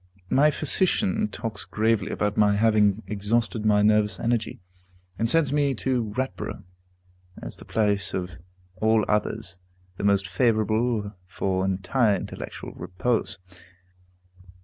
[0.31, 4.59] My physician talks gravely about my having exhausted my nervous energy,
[5.19, 6.63] and sends me to Ratborough,
[7.39, 8.39] as the place of
[8.77, 9.59] all others
[9.97, 13.37] the most favorable for entire intellectual repose.